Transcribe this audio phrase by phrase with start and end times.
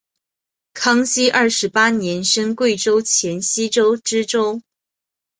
[0.73, 4.59] 康熙二十八年升贵州黔西州知州。